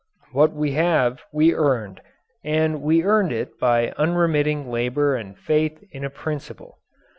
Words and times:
What 0.31 0.51
we 0.51 0.71
have, 0.71 1.21
we 1.31 1.53
earned, 1.53 2.01
and 2.43 2.81
we 2.81 3.03
earned 3.03 3.31
it 3.31 3.59
by 3.59 3.91
unremitting 3.99 4.71
labour 4.71 5.13
and 5.15 5.37
faith 5.37 5.77
in 5.91 6.03
a 6.03 6.09
principle. 6.09 6.79